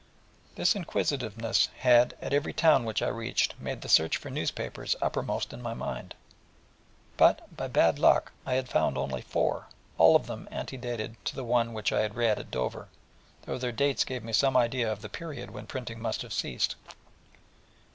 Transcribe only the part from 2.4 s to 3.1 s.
town which I